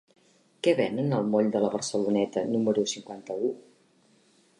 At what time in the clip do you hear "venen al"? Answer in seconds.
0.77-1.27